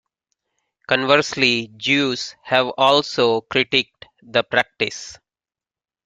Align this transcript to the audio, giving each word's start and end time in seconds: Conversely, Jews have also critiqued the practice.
Conversely, 0.87 1.67
Jews 1.77 2.35
have 2.41 2.69
also 2.75 3.41
critiqued 3.41 4.05
the 4.23 4.43
practice. 4.43 5.19